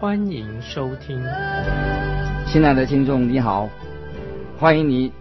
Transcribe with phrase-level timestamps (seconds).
[0.00, 1.20] 欢迎收听。
[2.46, 3.68] 亲爱的听众，你好，
[4.56, 5.12] 欢迎你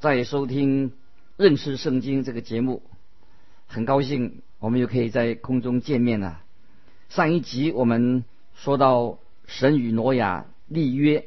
[0.00, 0.92] 再收听
[1.36, 2.82] 认识圣经这个节目，
[3.66, 6.40] 很高兴我们又可以在空中见面了。
[7.08, 11.24] 上一集我们说到神与挪亚立约，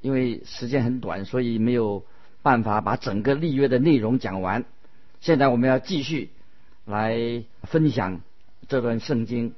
[0.00, 2.04] 因为时间很短，所以没有。
[2.42, 4.66] 办法把整个立约的内容讲完。
[5.18, 6.28] 现在我们要继续
[6.84, 8.20] 来分享
[8.68, 9.54] 这段圣经，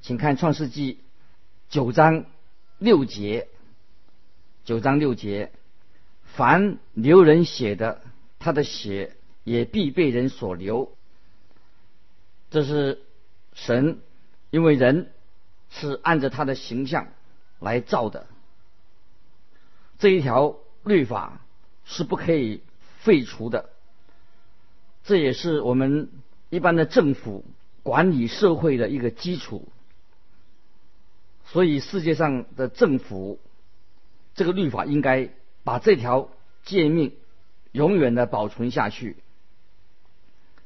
[0.00, 1.00] 请看创世纪
[1.68, 2.24] 九章
[2.78, 3.48] 六节。
[4.64, 5.52] 九章六节，
[6.24, 8.02] 凡流人血的，
[8.38, 10.92] 他的血也必被人所流。
[12.50, 13.02] 这是
[13.54, 14.00] 神，
[14.50, 15.12] 因为人
[15.70, 17.08] 是按着他的形象
[17.58, 18.26] 来造的。
[19.98, 21.40] 这一条律法。
[21.90, 22.60] 是不可以
[22.98, 23.70] 废除的，
[25.04, 26.10] 这也是我们
[26.50, 27.46] 一般的政府
[27.82, 29.72] 管理社会的一个基础。
[31.50, 33.40] 所以世界上的政府，
[34.34, 35.30] 这个律法应该
[35.64, 36.28] 把这条
[36.64, 37.16] 诫命
[37.72, 39.16] 永远的保存下去。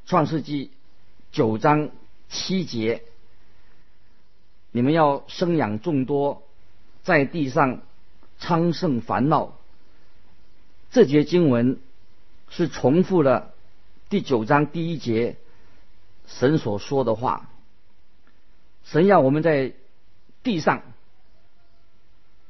[0.06, 0.72] 创世纪
[1.30, 1.90] 九章
[2.28, 3.04] 七节，
[4.72, 6.42] 你们要生养众多，
[7.04, 7.82] 在地上
[8.40, 9.56] 昌盛繁茂。
[10.90, 11.78] 这节经文
[12.50, 13.54] 是重复了
[14.08, 15.36] 第九章第一节
[16.26, 17.48] 神所说的话。
[18.84, 19.74] 神要我们在
[20.42, 20.82] 地上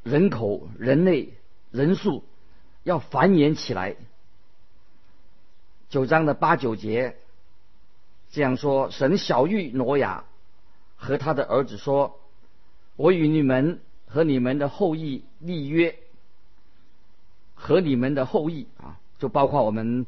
[0.03, 1.35] 人口、人类
[1.71, 2.25] 人数
[2.83, 3.97] 要繁衍起来。
[5.89, 7.17] 九章的八九节
[8.31, 10.25] 这样说：神小玉挪亚
[10.97, 12.19] 和他的儿子说
[12.97, 15.99] ：“我与你们和你们的后裔立约。”
[17.55, 20.05] 和你们的后裔啊，就包括我们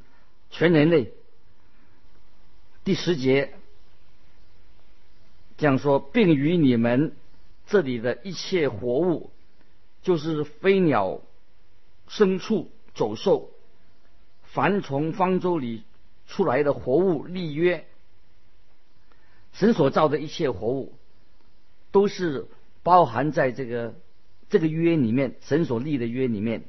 [0.50, 1.12] 全人类。
[2.82, 3.54] 第十节
[5.56, 7.14] 这样说，并与你们
[7.66, 9.30] 这里的一切活物，
[10.02, 11.20] 就是飞鸟、
[12.08, 13.50] 牲畜、走兽，
[14.44, 15.82] 凡从方舟里
[16.26, 17.86] 出来的活物立约。
[19.53, 20.94] 神所造的一切活物，
[21.92, 22.48] 都是
[22.82, 23.94] 包含在这个
[24.48, 26.64] 这个约里面，神所立的约里面。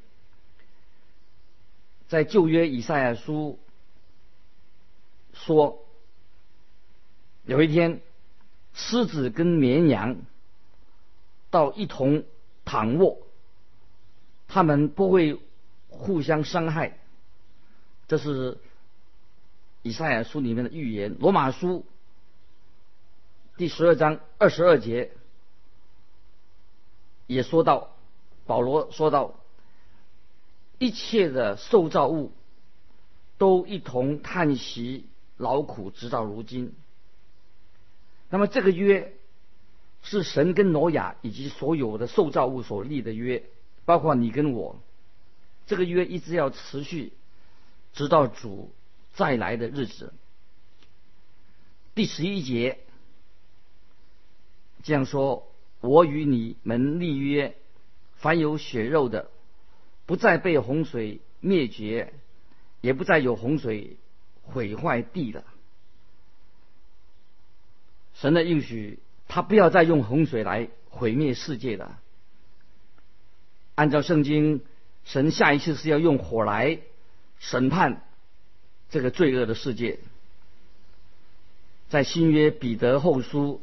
[2.07, 3.57] 在旧约以赛亚书
[5.33, 5.83] 说，
[7.43, 8.01] 有一天，
[8.73, 10.17] 狮子跟绵羊
[11.55, 12.25] 到一同
[12.65, 13.17] 躺卧，
[14.49, 15.39] 他们不会
[15.87, 16.99] 互相伤害。
[18.09, 18.57] 这是
[19.81, 21.15] 以赛亚书里面的预言。
[21.17, 21.85] 罗马书
[23.55, 25.13] 第十二章二十二节
[27.25, 27.95] 也说到，
[28.45, 29.39] 保罗说到。
[30.77, 32.33] 一切的受造物
[33.37, 36.75] 都一同叹息劳苦，直到如今。
[38.29, 39.15] 那么这个约
[40.05, 43.43] 是神跟挪亚以及所有的受造物所立的约，
[43.83, 44.81] 包括你跟我。
[45.67, 47.11] 这个约一直要持续，
[47.91, 48.71] 直到主
[49.15, 50.13] 再来的日子。
[51.93, 52.79] 第十一节
[54.83, 55.51] 这样说
[55.81, 57.57] ：“我与你们立约，
[58.15, 59.29] 凡有血肉的。”
[60.07, 62.13] 不再被洪水灭绝，
[62.79, 63.97] 也不再有洪水
[64.43, 65.43] 毁坏地了。
[68.13, 71.99] 神的应许，他不要再用洪水来毁灭世界了。
[73.75, 74.61] 按照圣经，
[75.03, 76.79] 神下一次是要用火来
[77.39, 78.03] 审判
[78.89, 79.99] 这个罪恶的世界。
[81.89, 83.61] 在新约彼得后书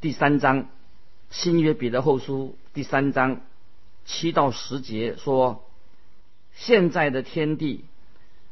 [0.00, 0.68] 第三章，
[1.30, 3.40] 新约彼得后书第三章
[4.04, 5.64] 七到十节说。
[6.56, 7.84] 现在的天地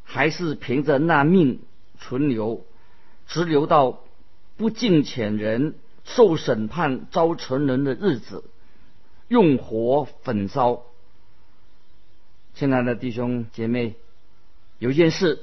[0.02, 1.60] 还是凭着那命
[2.00, 2.66] 存留，
[3.28, 4.00] 直留到
[4.56, 8.44] 不敬虔人受审判遭沉沦的日子，
[9.28, 10.82] 用火焚烧。
[12.54, 13.94] 亲爱的弟兄姐妹，
[14.78, 15.40] 有件事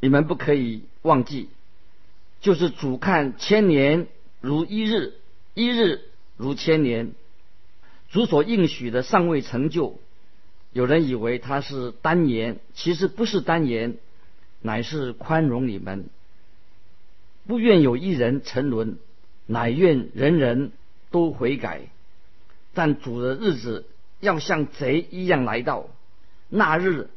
[0.00, 1.48] 你们不可以忘记，
[2.40, 4.08] 就是主看千年
[4.40, 5.14] 如一日，
[5.54, 6.02] 一日
[6.36, 7.12] 如千年。
[8.10, 9.98] 主所应许的尚未成就。
[10.72, 13.98] 有人以为他是单言，其实不是单言，
[14.60, 16.08] 乃是宽容你们，
[17.46, 18.98] 不愿有一人沉沦，
[19.48, 20.70] 乃愿人人
[21.10, 21.80] 都悔改。
[22.74, 23.86] 但主的日子
[24.20, 25.88] 要像贼一样来到。
[26.48, 27.08] 那日，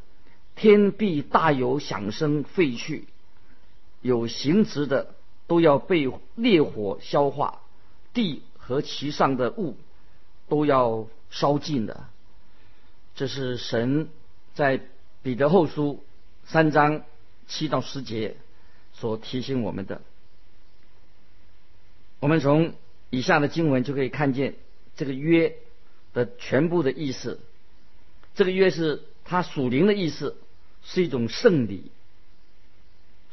[0.55, 3.05] 天地大有响声废去，
[4.01, 5.13] 有形质的
[5.45, 7.61] 都要被烈火消化，
[8.13, 9.77] 地和其上的物
[10.49, 12.05] 都要烧尽的。
[13.13, 14.09] 这是神
[14.55, 14.81] 在
[15.21, 16.03] 彼得后书
[16.45, 17.03] 三章
[17.47, 18.37] 七到十节
[18.93, 20.01] 所提醒我们的。
[22.21, 22.75] 我们从
[23.09, 24.53] 以下的经文就可以看见
[24.95, 25.55] 这个约
[26.13, 27.39] 的全部的意思。
[28.35, 30.37] 这个约是它属灵的意思，
[30.83, 31.91] 是一种圣礼，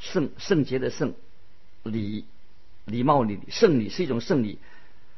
[0.01, 1.15] 圣圣洁的圣
[1.83, 2.25] 礼，
[2.87, 4.59] 礼貌礼圣礼是一种圣礼，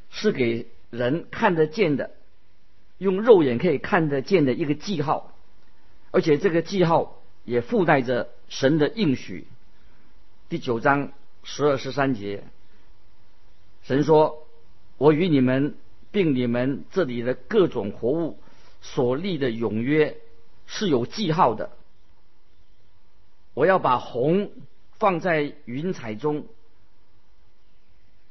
[0.09, 2.11] 是给人看得见的，
[2.97, 5.33] 用肉眼可以看得见的一个记号，
[6.11, 9.47] 而且这个记号也附带着神的应许。
[10.49, 11.13] 第九章
[11.45, 12.43] 十二十三节，
[13.83, 14.47] 神说
[14.97, 15.75] ：“我与你们
[16.11, 18.39] 并你们这里的各种活物。”
[18.83, 20.17] 所立的永约
[20.65, 21.69] 是有记号的。
[23.53, 24.49] 我要把红
[24.93, 26.47] 放在云彩中，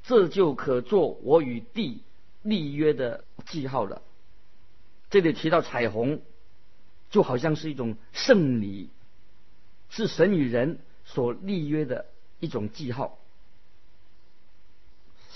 [0.03, 2.03] 这就可做我与地
[2.43, 4.03] 立约的记号了。
[5.09, 6.21] 这里提到彩虹，
[7.11, 8.91] 就好像是一种圣礼，
[9.89, 12.07] 是神与人所立约的
[12.41, 13.20] 一种记号。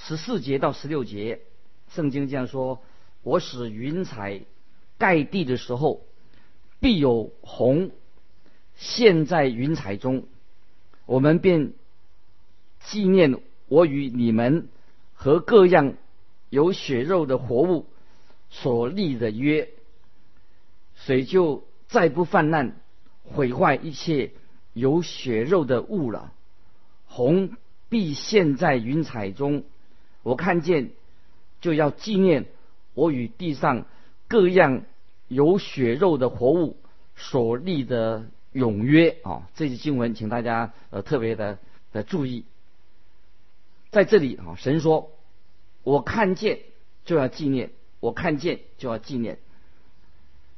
[0.07, 1.41] 十四节到十六节，
[1.89, 2.83] 圣经这样说
[3.25, 4.43] ：“我使云彩。”
[4.97, 6.03] 盖地的时候，
[6.79, 7.91] 必有虹
[8.77, 10.27] 现，在云彩中，
[11.05, 11.73] 我们便
[12.81, 14.69] 纪念我与你们
[15.15, 15.95] 和各样
[16.49, 17.87] 有血肉的活物
[18.51, 19.69] 所立的约，
[20.95, 22.77] 水就再不泛滥，
[23.25, 24.31] 毁坏一切
[24.75, 26.33] 有血肉的物了。
[27.07, 27.57] 红
[27.89, 29.65] 必现，在云彩中，
[30.25, 30.91] 我看见
[31.61, 32.47] 就要纪念
[32.95, 33.87] 我与地上。
[34.27, 34.85] 各样
[35.29, 36.79] 有血肉的活物
[37.15, 41.59] 所立的永约啊，这些经文，请大家呃特别的
[41.93, 42.47] 的注意。
[43.91, 45.13] 在这里啊，神说
[45.85, 46.61] ：“我看见
[47.05, 49.39] 就要纪念，我看见就要纪念。”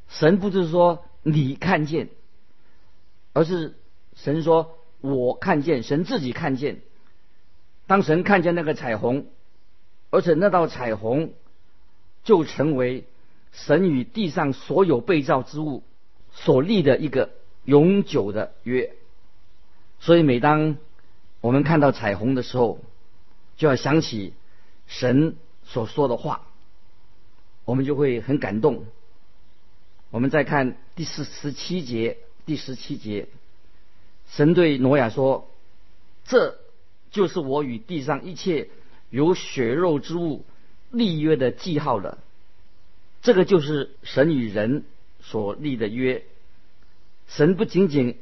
[0.08, 2.08] 神不是说你看见，
[3.32, 3.74] 而是
[4.14, 6.80] 神说：“我看见。”神自己看见。
[7.88, 9.26] 当神看见那个彩虹，
[10.16, 11.34] 而且那道彩虹
[12.24, 13.04] 就成为。
[13.52, 15.82] 神与地上所有被造之物
[16.34, 17.30] 所立的一个
[17.64, 18.92] 永久的约，
[19.98, 20.76] 所以每当
[21.40, 22.80] 我们看到彩虹的时候，
[23.56, 24.34] 就要想起
[24.86, 26.48] 神所说的话，
[27.64, 28.84] 我们就会很感动。
[30.10, 33.28] 我们再看第四十七节，第十七节，
[34.28, 35.48] 神对挪亚说
[36.28, 36.58] ：“这
[37.10, 38.68] 就是我与地上一切
[39.16, 40.44] 有血肉之物
[40.90, 42.18] 立约的记号了。”
[43.22, 44.84] 这个就是神与人
[45.20, 46.22] 所立的约。
[47.26, 48.18] 神不仅仅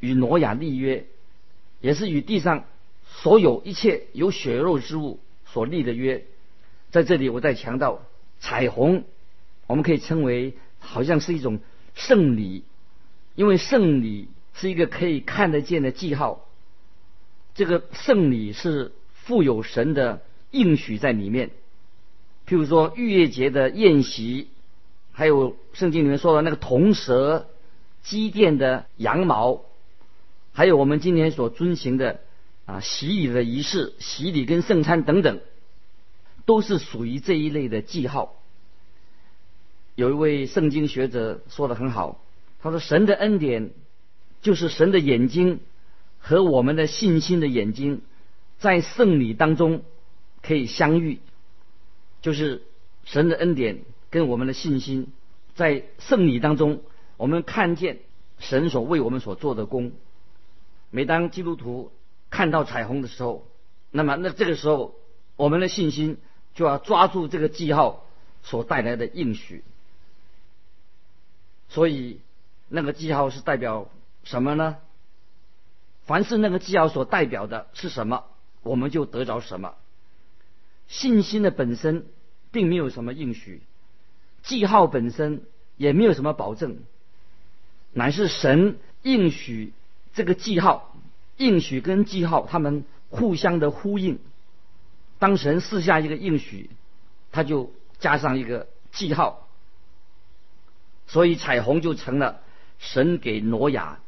[0.00, 1.04] 与挪亚立约，
[1.80, 2.64] 也是与地上
[3.04, 6.24] 所有一切有血肉之物所立的约。
[6.90, 8.00] 在这里，我再强调，
[8.40, 9.04] 彩虹
[9.66, 11.58] 我们可以称为好像是一种
[11.94, 12.64] 圣礼，
[13.34, 16.48] 因为圣礼是一个可以看得见的记号。
[17.54, 20.22] 这个圣礼是富有神的
[20.58, 21.50] 应许在里面。
[22.46, 24.48] 譬如说逾越节的宴席，
[25.12, 27.48] 还有圣经里面说的那个铜蛇、
[28.02, 29.64] 祭奠的羊毛，
[30.52, 32.20] 还有我们今天所遵行的
[32.64, 35.40] 啊洗礼的仪式、洗礼跟圣餐等等，
[36.44, 38.34] 都是属于这一类的记号。
[39.96, 42.20] 有一位圣经学者说的很好，
[42.60, 43.70] 他说：“神的恩典
[44.42, 45.60] 就是神的眼睛
[46.18, 48.02] 和我们的信心的眼睛，
[48.58, 49.82] 在圣礼当中
[50.46, 51.20] 可以相遇。”
[52.22, 52.62] 就是
[53.04, 55.12] 神的恩典跟我们的信心，
[55.54, 56.82] 在圣礼当中，
[57.16, 58.00] 我们看见
[58.38, 59.92] 神所为我们所做的功。
[60.90, 61.92] 每当基督徒
[62.30, 63.46] 看到彩虹的时候，
[63.90, 64.94] 那么那这个时候，
[65.36, 66.18] 我们的信心
[66.54, 68.04] 就要抓住这个记号
[68.42, 69.62] 所带来的应许。
[71.68, 72.20] 所以，
[72.68, 73.88] 那个记号是代表
[74.24, 74.78] 什么呢？
[76.06, 78.24] 凡是那个记号所代表的是什么，
[78.62, 79.74] 我们就得着什么。
[80.88, 82.06] 信心的本身。
[82.52, 83.60] 并没有什么应许，
[84.42, 85.42] 记号本身
[85.76, 86.78] 也没有什么保证，
[87.92, 89.74] 乃是神应许
[90.14, 90.96] 这个记号，
[91.36, 94.20] 应许跟记号他们互相的呼应。
[95.18, 96.70] 当神赐下一个应许，
[97.30, 99.46] 他就加上一个记号，
[101.06, 102.40] 所以彩虹就成了
[102.78, 104.00] 神给挪亚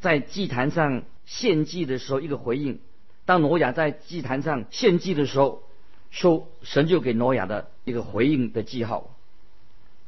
[0.00, 2.78] 在祭坛上献祭的时候一个回应。
[3.24, 5.62] 当挪亚在祭坛上献祭的时候。
[6.10, 9.16] 说神就给挪亚的一个回应的记号。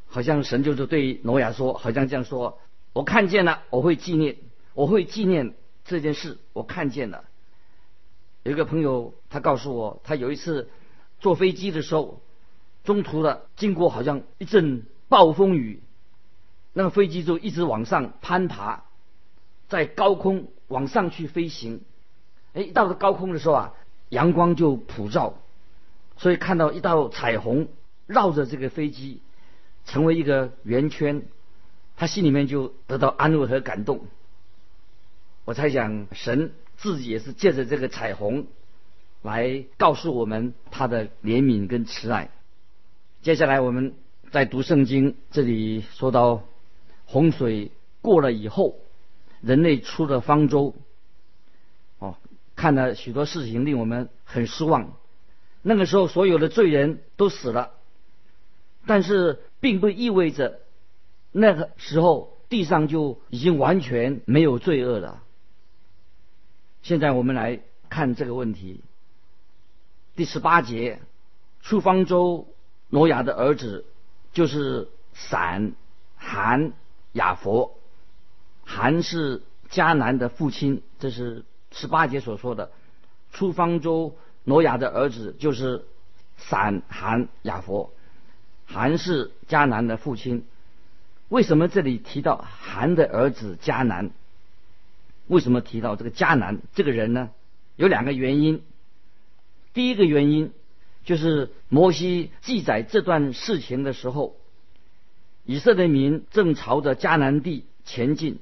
[0.06, 2.58] 好像神就是对挪亚说，好像这样说
[2.92, 4.36] ：“我看见了，我会纪念，
[4.74, 5.54] 我会纪念
[5.86, 7.24] 这件事，我看见了。”
[8.44, 10.68] 有一个朋友他告诉我，他有一次
[11.18, 12.20] 坐飞机的时候，
[12.84, 15.80] 中途的经过好像一阵暴风雨，
[16.74, 18.82] 那个飞机就一直往上攀爬，
[19.68, 21.80] 在高空往上去飞行。
[22.52, 23.74] 哎，到了高空的时候啊，
[24.10, 25.38] 阳光就普照，
[26.16, 27.68] 所以看到一道彩虹
[28.06, 29.20] 绕着这个飞机，
[29.84, 31.22] 成为一个圆圈，
[31.96, 34.06] 他心里面就得到安慰和感动。
[35.44, 38.46] 我猜想，神自己也是借着这个彩虹，
[39.22, 42.30] 来告诉我们他的怜悯跟慈爱。
[43.22, 43.94] 接下来我们
[44.30, 46.44] 在读圣经，这里说到
[47.06, 48.76] 洪水过了以后，
[49.40, 50.74] 人类出了方舟。
[51.98, 52.16] 哦
[52.54, 54.92] 看了许多事情，令我们很失望。
[55.62, 57.70] 那个时候，所有的罪人都死了，
[58.84, 60.60] 但是并不意味着
[61.30, 65.22] 那个时候地上就已经完全没有罪恶了。
[66.82, 68.80] 现在我们来看这个问题。
[70.14, 71.00] 第十八节，
[71.62, 72.48] 出方舟，
[72.88, 73.84] 挪亚的儿子
[74.32, 75.72] 就是闪、
[76.16, 76.72] 含、
[77.12, 77.78] 雅佛。
[78.64, 81.44] 含是迦南的父亲，这是。
[81.74, 82.70] 十八节所说的
[83.32, 84.14] 出方舟，
[84.44, 85.84] 挪亚的儿子就是
[86.36, 87.92] 闪、含、雅佛。
[88.66, 90.46] 含是迦南的父亲。
[91.28, 94.10] 为什么这里提到含的儿子迦南？
[95.26, 97.30] 为什么提到这个迦南这个人呢？
[97.76, 98.62] 有两个原因。
[99.72, 100.52] 第一个原因
[101.04, 104.36] 就是摩西记载这段事情的时候，
[105.44, 108.38] 以色列民正朝着迦南地前进。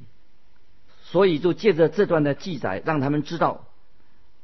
[1.03, 3.67] 所以就借着这段的记载，让他们知道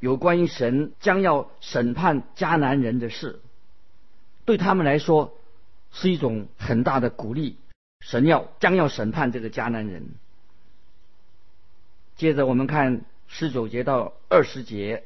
[0.01, 3.41] 有关于神将要审判迦南人的事，
[4.45, 5.37] 对他们来说
[5.93, 7.57] 是一种很大的鼓励。
[8.01, 10.11] 神要将要审判这个迦南人。
[12.17, 15.05] 接着我们看十九节到二十节，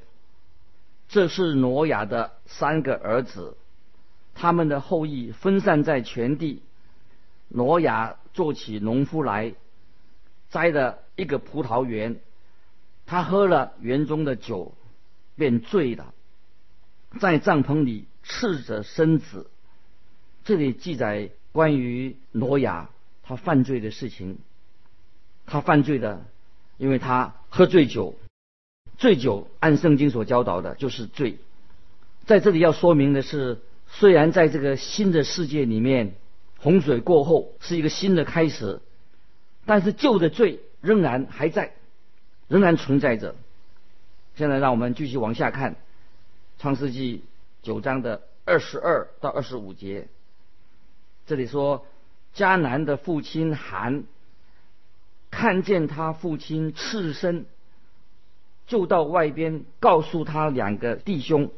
[1.08, 3.56] 这是挪亚的三个儿子，
[4.34, 6.62] 他们的后裔分散在全地。
[7.48, 9.54] 挪亚做起农夫来。
[10.50, 12.18] 摘的一个葡萄园，
[13.06, 14.74] 他喝了园中的酒，
[15.40, 16.12] 便醉了，
[17.18, 19.50] 在帐篷里赤着身子。
[20.44, 22.90] 这里记载关于挪亚
[23.22, 24.36] 他犯罪的事情。
[25.46, 26.26] 他犯罪的，
[26.76, 28.16] 因为他喝醉酒，
[28.98, 31.38] 醉酒按圣经所教导的就是罪。
[32.26, 36.16] 在这里要说明的是，虽然在这个新的世界里面，
[36.58, 38.80] 洪水过后是一个新的开始。
[39.64, 41.72] 但是旧的罪仍然还在，
[42.46, 43.34] 仍然存在着。
[44.40, 45.74] 现在让我们继续往下看，
[46.58, 47.18] 《创世纪》
[47.60, 50.08] 九章的二十二到二十五节。
[51.26, 51.84] 这里说，
[52.34, 54.04] 迦南的父亲韩
[55.30, 57.44] 看见他父亲赤身，
[58.66, 61.50] 就到外边告诉他两个弟兄。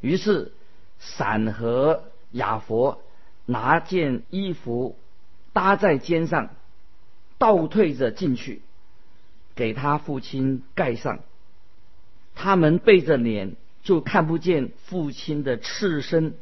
[0.00, 0.52] 于是
[1.00, 3.02] 闪和雅佛
[3.46, 4.96] 拿件衣服
[5.52, 6.50] 搭在肩上。
[7.36, 8.62] 倒退着进去，
[9.56, 11.18] 给他父亲盖上。
[12.34, 16.34] 他们背着脸，就看不见父亲的赤身。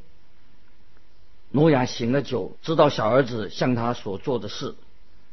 [1.50, 4.75] 挪亚醒了酒，知道小儿子向他所做的事。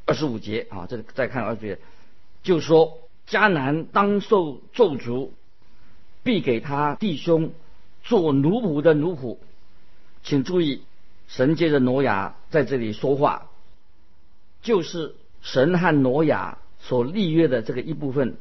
[0.06, 1.80] 二十五节啊，这里再看二十节，
[2.44, 5.30] 就说迦南当受咒诅，
[6.24, 7.52] 必给他弟兄
[8.04, 9.38] 做奴仆的奴仆。
[10.24, 10.84] 请注意，
[11.28, 13.50] 神借着挪亚在这里说话，
[14.62, 15.16] 就是。
[15.48, 18.36] 神和挪亚所立约的这个一部分，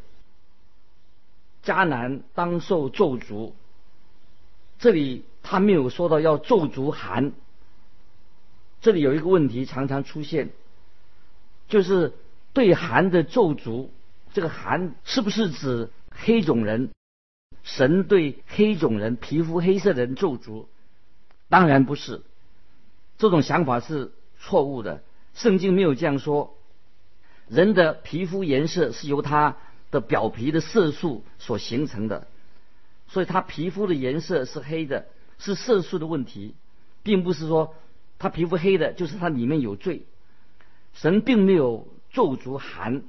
[1.64, 3.52] 迦南当受咒诅。
[4.78, 7.32] 这里他没有说到要咒诅寒。
[8.80, 10.50] 这里有一个问题常常出现，
[11.68, 12.12] 就是
[12.52, 13.88] 对寒的咒诅，
[14.34, 16.90] 这个寒是不是指黑种人？
[17.62, 20.66] 神对黑种人、皮肤黑色的人咒诅？
[21.48, 22.20] 当然不是，
[23.16, 25.02] 这种想法是错误的。
[25.32, 26.58] 圣经没有这样说。
[27.48, 29.56] 人的皮肤颜色是由他
[29.94, 32.26] 的表皮的色素所形成的，
[33.06, 35.06] 所以他皮肤的颜色是黑的，
[35.38, 36.56] 是色素的问题，
[37.04, 37.76] 并不是说
[38.18, 40.02] 他皮肤黑的就是他里面有罪。
[40.92, 43.04] 神并没有咒诅寒，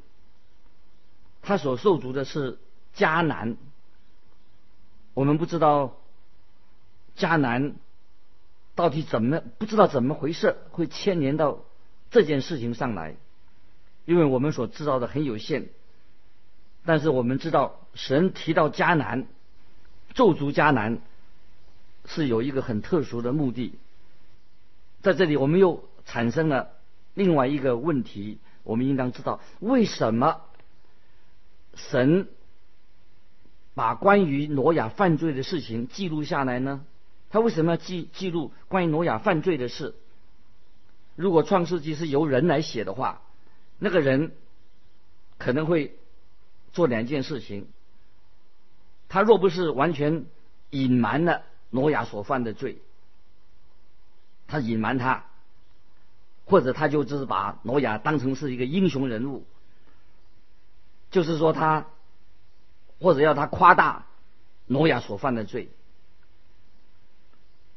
[1.42, 2.60] 他所受足的是
[2.96, 3.58] 迦南。
[5.16, 5.98] 我们不知道
[7.18, 7.76] 迦南
[8.76, 11.64] 到底怎么不知道怎么回事，会牵连到
[12.12, 13.16] 这件事情上来。
[14.06, 15.70] 因为我们所知道的很有限，
[16.86, 19.26] 但是我们知道神提到迦南，
[20.14, 21.00] 咒诅迦南
[22.06, 23.74] 是有一个很特殊的目的。
[25.02, 26.70] 在这里，我们又产生了
[27.14, 30.42] 另外一个问题，我们应当知道为什么
[31.74, 32.28] 神
[33.74, 36.86] 把关于挪亚犯罪的事情记录下来呢？
[37.30, 39.96] 他为什么要记记录关于挪亚犯罪的事？
[41.16, 43.22] 如果创世纪是由人来写的话，
[43.80, 44.32] 那个人
[45.38, 45.98] 可能会
[46.76, 47.68] 做两件事情。
[49.10, 50.26] 他若不是完全
[50.70, 51.42] 隐瞒了
[51.72, 52.78] 挪亚所犯的罪，
[54.46, 55.26] 他隐瞒他，
[56.46, 59.44] 或者他就只是把挪亚当成是一个英雄人物，
[61.10, 61.88] 就是说他
[63.00, 64.06] 或者要他夸大
[64.68, 65.70] 挪亚所犯的罪。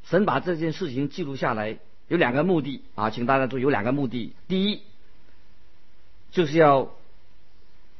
[0.03, 1.79] 神把这件事情记录下来。
[2.09, 4.33] 有两个目的啊，请大家注意，有两个目的。
[4.47, 4.81] 第一，
[6.31, 6.91] 就是要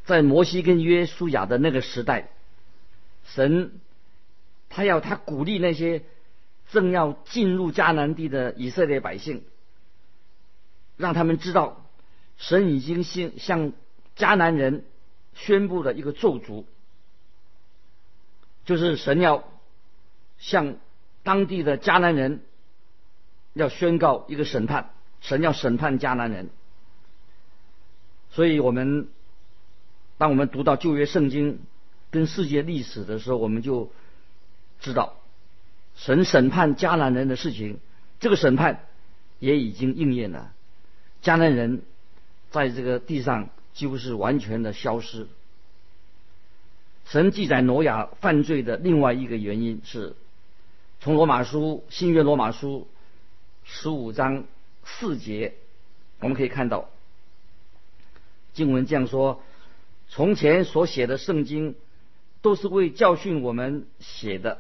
[0.10, 2.30] 在摩西跟约书亚的那个时代，
[3.24, 3.80] 神
[4.68, 6.04] 他要他鼓励那些
[6.72, 9.44] 正要进入迦南地的以色列百姓，
[10.98, 11.86] 让他们知道
[12.38, 13.74] 神已经向向
[14.18, 14.84] 迦南人
[15.34, 16.66] 宣布了一个咒诅，
[18.66, 19.44] 就是神要
[20.40, 20.76] 向
[21.24, 22.42] 当地的迦南人。
[23.54, 26.50] 要宣告一个审判，神要审判迦南人。
[28.30, 29.10] 所以，我们
[30.20, 31.62] 当我们读到旧约圣经
[32.12, 33.90] 跟世界历史的时候，我们就
[34.82, 35.16] 知道
[35.96, 37.80] 神审判迦南人的事情。
[38.20, 38.86] 这个审判
[39.40, 40.52] 也已经应验了，
[41.24, 41.82] 迦南人
[42.52, 45.26] 在这个地上几乎是完全的消失。
[47.06, 50.16] 神记载挪亚犯罪的另外一个原因是，
[51.00, 52.88] 从罗马书新约罗马书。
[53.72, 54.46] 十五章
[54.84, 55.54] 四节，
[56.22, 56.90] 我们可以看到
[58.54, 59.44] 经文这样说：
[60.10, 61.76] 从前所写的圣经，
[62.42, 64.60] 都是为教训我们写的，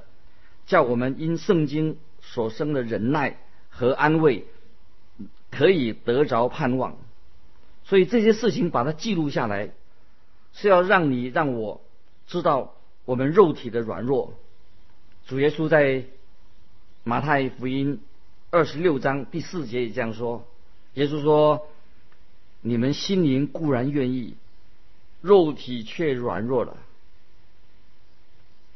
[0.65, 3.37] 叫我们因圣经所生的忍耐
[3.69, 4.45] 和安慰，
[5.51, 6.97] 可以得着盼望。
[7.83, 9.71] 所以这些事情把它记录下来，
[10.53, 11.81] 是要让你让我
[12.27, 14.33] 知道我们肉体的软弱。
[15.27, 16.05] 主耶稣在
[17.03, 17.99] 马太福音。
[18.51, 20.47] 二十六章第四节也这样说，
[20.95, 21.67] 耶稣说
[22.61, 24.37] ：“你们心灵固然愿意，
[25.21, 26.77] 肉体却软弱了。”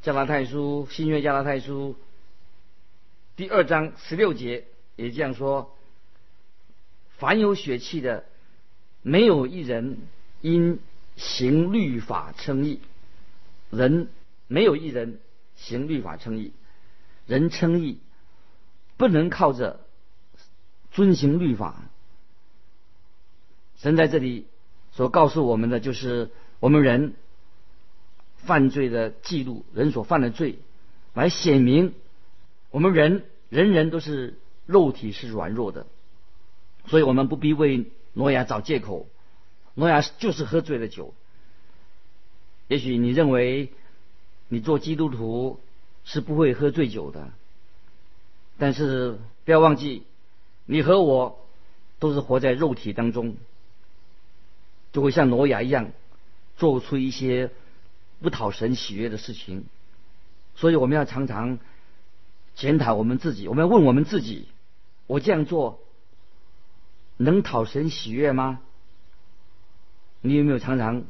[0.01, 1.95] 加拉太书新约加拉太书
[3.35, 5.77] 第二章十六节也这样说
[7.17, 8.25] ：“凡有血气的，
[9.01, 9.97] 没有一人
[10.41, 10.79] 因
[11.15, 12.79] 行律法称义。
[13.69, 14.09] 人
[14.47, 15.19] 没有一人
[15.55, 16.51] 行律法称义，
[17.27, 17.99] 人称义。”
[18.95, 19.79] 不能靠着
[20.91, 21.81] 遵行律法。
[23.77, 24.45] 神在这里
[24.95, 26.29] 所告诉我们的，就是
[26.59, 27.15] 我们人
[28.37, 30.59] 犯罪的记录，人所犯的罪，
[31.13, 31.93] 来显明
[32.69, 35.87] 我们人人人都是肉体是软弱的，
[36.85, 39.07] 所以我们不必为挪亚找借口。
[39.75, 41.13] 挪亚就是喝醉了酒。
[42.67, 43.71] 也许你认为
[44.47, 45.59] 你做基督徒
[46.05, 47.31] 是不会喝醉酒的。
[48.59, 50.03] 但是不要忘记，
[50.67, 51.39] 你和我
[51.97, 53.35] 都是活在肉体当中，
[54.93, 55.91] 就会像挪亚一样，
[56.55, 57.51] 做出一些
[58.21, 59.65] 不讨神喜悦的事情。
[60.55, 61.59] 所以我们要常常
[62.55, 64.47] 检讨我们自己，我们要问我们自己：
[65.07, 65.81] 我这样做
[67.17, 68.61] 能讨神喜悦吗？
[70.21, 71.03] 你有没有常常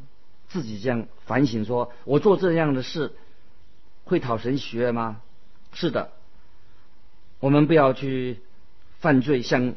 [0.47, 3.13] 自己这样反省，说我做这样的事
[4.05, 5.21] 会讨神喜悦吗？
[5.73, 6.11] 是的。
[7.39, 8.39] 我们不要去
[8.99, 9.75] 犯罪，像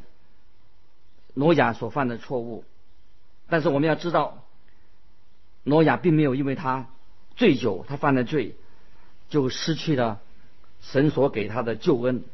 [1.34, 2.64] 挪亚所犯的错误。
[3.48, 4.44] 但是我们要知道，
[5.62, 6.88] 挪亚并没有因为他
[7.36, 8.54] 醉酒，他犯了罪，
[9.28, 10.20] 就失去了
[10.80, 12.24] 神所给他的救恩。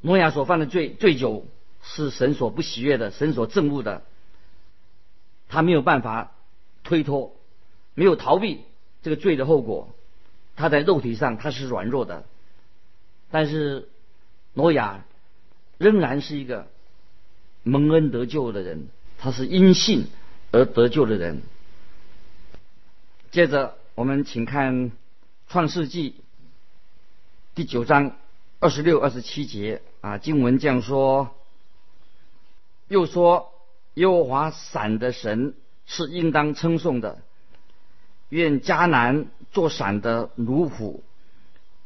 [0.00, 1.46] 挪亚所犯的罪，醉酒
[1.82, 4.02] 是神所不喜悦的，神所憎恶的。
[5.48, 6.32] 他没有办法
[6.82, 7.36] 推脱，
[7.94, 8.62] 没有逃避
[9.02, 9.94] 这个罪的后果。
[10.56, 12.24] 他在肉体上他是软弱的。
[13.30, 13.88] 但是，
[14.52, 15.04] 挪亚
[15.78, 16.68] 仍然是一个
[17.62, 18.88] 蒙恩得救的人，
[19.24, 20.08] 他是因信
[20.52, 21.40] 而得救的人。
[23.30, 24.92] 接着，我们请看
[25.48, 26.16] 创世纪
[27.54, 28.16] 第九章
[28.60, 31.34] 二十六、二十七节啊，经文这样说：
[32.88, 33.54] 又说，
[33.94, 35.54] 耶和华闪的神
[35.86, 37.22] 是应当称颂的，
[38.28, 41.00] 愿迦南做闪的奴仆。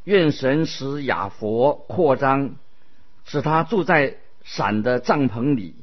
[0.03, 2.57] 愿神使亚佛扩张，
[3.25, 5.75] 使他住在闪的帐篷里；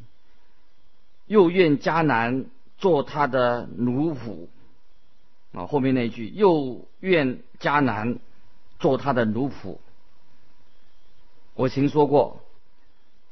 [1.28, 2.46] 又愿迦南
[2.78, 4.48] 做他的奴仆。
[5.54, 8.20] 啊，后面那句又愿迦南
[8.78, 9.78] 做他的奴仆。
[11.54, 12.42] 我曾说过，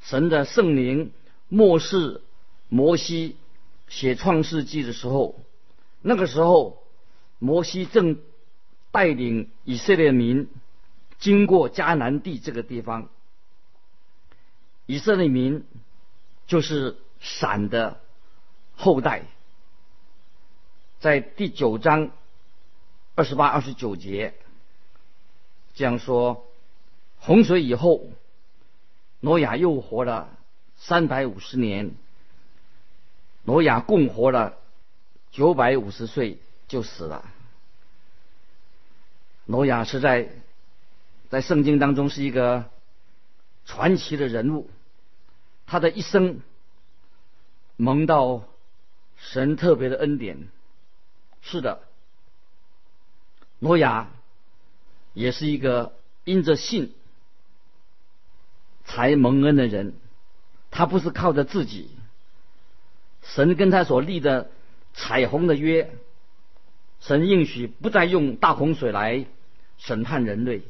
[0.00, 1.12] 神的圣灵
[1.48, 2.22] 漠视
[2.70, 3.36] 摩西
[3.88, 5.38] 写创世纪的时候，
[6.00, 6.82] 那个时候
[7.38, 8.18] 摩西正
[8.90, 10.48] 带领以色列民
[11.18, 13.10] 经过迦南地这个地方，
[14.86, 15.64] 以色列民
[16.46, 17.98] 就是闪的
[18.76, 19.22] 后代，
[21.00, 22.10] 在第九章
[23.16, 24.34] 二十八、二十九节
[25.74, 26.46] 这样说：
[27.18, 28.06] 洪水以后。
[29.20, 30.28] 挪亚又活了
[30.76, 31.92] 三百五十年，
[33.44, 34.58] 挪亚共活了
[35.30, 36.36] 九百五十岁
[36.68, 37.24] 就死了。
[39.46, 40.28] 挪亚是在
[41.30, 42.68] 在圣经当中是一个
[43.64, 44.68] 传奇的人物，
[45.64, 46.42] 他的一生
[47.76, 48.44] 蒙到
[49.16, 50.48] 神特别的恩典。
[51.40, 51.82] 是的，
[53.58, 54.10] 挪亚
[55.12, 56.94] 也是一个因着信。
[58.86, 59.94] 才蒙恩的人，
[60.70, 61.90] 他不是靠着自己。
[63.22, 64.50] 神跟他所立的
[64.92, 65.90] 彩虹的约，
[67.00, 69.24] 神应许不再用大洪水来
[69.78, 70.62] 审判人类。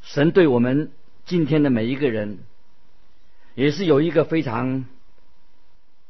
[0.00, 0.92] 神对我们
[1.26, 2.38] 今天的每一个人，
[3.58, 4.84] 也是有一个非常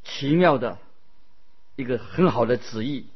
[0.04, 0.76] 奇妙的
[1.76, 3.06] 一个很好的旨意，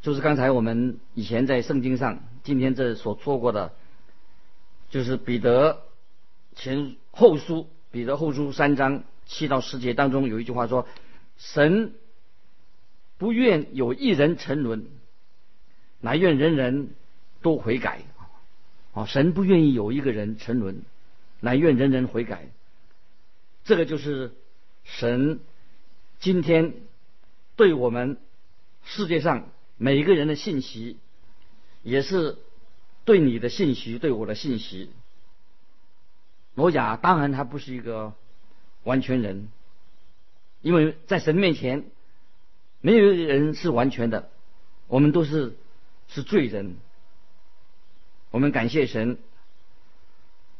[0.00, 3.74] 就是刚才我们以前在圣经上，今天这所做过的。
[4.88, 5.82] 就是彼得
[6.56, 10.88] 前后书，彼得后书三章七到十节当中有一句话说
[11.36, 11.92] ：“神
[13.18, 14.86] 不愿有一人沉沦，
[16.00, 16.94] 乃愿人人
[17.42, 18.00] 都悔改。”
[18.94, 20.80] 啊，神不愿意有一个人沉沦，
[21.40, 22.48] 乃愿人人悔改。
[23.64, 24.32] 这个就是
[24.84, 25.40] 神
[26.18, 26.74] 今天
[27.56, 28.18] 对我们
[28.84, 30.98] 世界上每一个人的信息，
[31.82, 32.38] 也是。
[33.04, 34.88] 对你的信息，对我的信息，
[36.54, 38.14] 罗甲当然他不是一个
[38.84, 39.48] 完全人，
[40.60, 41.84] 因为在神面前，
[42.80, 44.30] 没有人是完全的，
[44.86, 45.56] 我们都是
[46.06, 46.76] 是罪人。
[48.30, 49.18] 我们感谢神，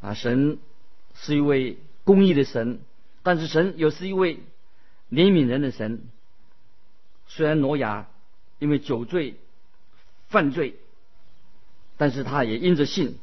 [0.00, 0.58] 啊，神
[1.14, 2.80] 是一位公义的神，
[3.22, 4.36] 但是神又是一位
[5.10, 6.02] 怜悯人的神。
[7.26, 8.08] 虽然挪亚
[8.58, 9.36] 因为酒醉
[10.28, 10.76] 犯罪。
[11.98, 13.18] 但是他也因着信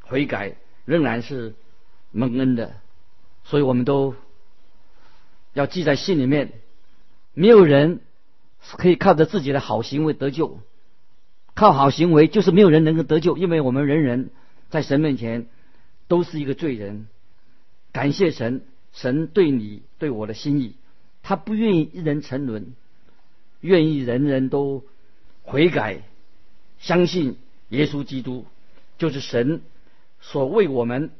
[0.00, 0.54] 悔改，
[0.86, 1.54] 仍然是
[2.12, 2.76] 蒙恩的，
[3.44, 4.14] 所以我们都
[5.52, 6.52] 要记在心里面。
[7.34, 8.00] 没有人
[8.78, 10.60] 可以靠着自己的好行为得救，
[11.54, 14.30] 靠好行为就是没有人能够得救，因为我们人人
[14.70, 15.46] 在神面前
[16.08, 17.08] 都是一个罪人。
[17.92, 20.76] 感谢神，神对你对我的心意，
[21.22, 22.74] 他不愿意一人沉沦，
[23.60, 24.84] 愿意人人都
[25.42, 26.02] 悔改，
[26.78, 27.36] 相信。
[27.68, 28.44] 耶稣基督
[28.98, 29.62] 就是神
[30.20, 31.10] 所为我们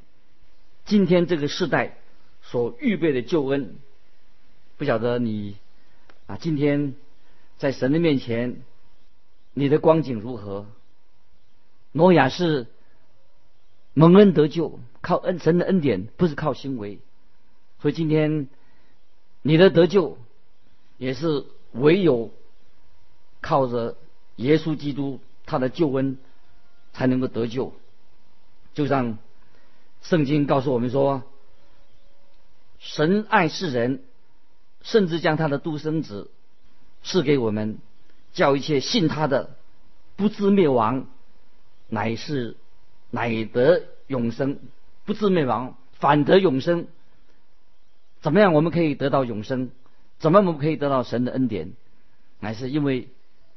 [0.84, 1.96] 今天这个时代
[2.42, 3.76] 所预备的救恩。
[4.76, 5.56] 不晓得你
[6.26, 6.94] 啊，今天
[7.56, 8.58] 在神的面前，
[9.54, 10.66] 你的光景如何？
[11.92, 12.66] 挪亚是
[13.94, 16.98] 蒙恩得救，靠恩神的恩典，不是靠行为。
[17.82, 18.48] 所以今天
[19.42, 20.16] 你的得救
[20.96, 22.30] 也是唯有
[23.42, 23.98] 靠着
[24.36, 26.16] 耶稣基督他的救恩。
[26.94, 27.72] 才能够得救，
[28.74, 29.16] 就像
[30.02, 31.22] 圣经告诉我们说，
[32.80, 34.02] 神爱世人，
[34.82, 36.30] 甚至将他的独生子
[37.02, 37.78] 赐给我们，
[38.34, 39.56] 叫一切信他的
[40.16, 41.06] 不至灭亡，
[41.88, 42.58] 乃是
[43.10, 44.58] 乃得永生，
[45.06, 46.88] 不至灭亡，反得永生。
[48.22, 49.70] 怎么样，我们可以得到永生？
[50.18, 51.72] 怎么我们可以得到神的恩典？
[52.40, 53.08] 乃是因为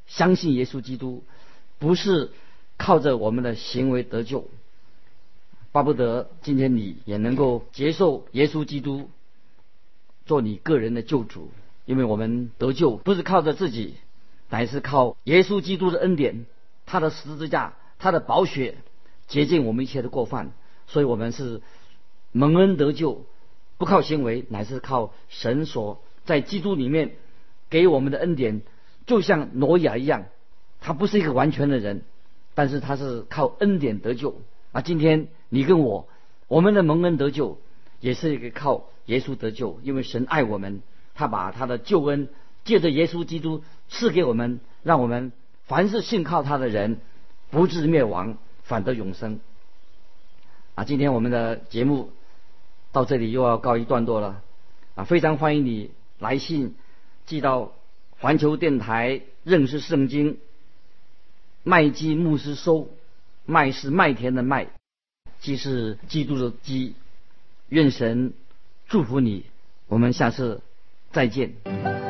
[0.06, 1.24] 相信耶稣基督，
[1.80, 2.32] 不是。
[2.78, 4.50] 靠着我们的行为得救，
[5.72, 9.10] 巴不得今天你也能够接受耶稣基督
[10.26, 11.52] 做你个人的救主，
[11.86, 13.96] 因为我们得救不是靠着自己，
[14.50, 16.46] 乃是靠耶稣基督的恩典，
[16.86, 18.76] 他的十字架，他的宝血
[19.28, 20.52] 洁净我们一切的过犯，
[20.86, 21.62] 所以我们是
[22.34, 23.26] 蒙恩得救，
[23.78, 27.16] 不靠行为，乃是靠神所在基督里面
[27.70, 28.62] 给我们的恩典，
[29.06, 30.26] 就像挪亚一样，
[30.82, 32.04] 他不是一个完全的人。
[32.58, 34.80] 但是他是靠恩典得救啊！
[34.80, 36.08] 今天你跟我，
[36.48, 37.60] 我们的蒙恩得救，
[38.00, 40.82] 也是一个靠耶稣得救，因为神爱我们，
[41.16, 42.30] 他把他的救恩
[42.64, 45.34] 借着耶稣基督赐给我们，让我们
[45.66, 47.02] 凡是信靠他的人，
[47.52, 49.42] 不至灭亡，反得永生。
[50.76, 50.86] 啊！
[50.86, 52.12] 今天我们的节目
[52.96, 54.42] 到这里又要告一段落了
[54.96, 55.04] 啊！
[55.04, 56.76] 非常欢迎你来信
[57.26, 57.74] 寄到
[58.20, 60.38] 环球电台认识圣经。
[61.64, 62.88] 麦基牧师收，
[63.46, 64.68] 麦是麦田的麦，
[65.42, 66.96] 基是基督的基，
[67.68, 68.32] 愿神
[68.88, 69.44] 祝福你，
[69.90, 70.62] 我们下次
[71.12, 72.05] 再见。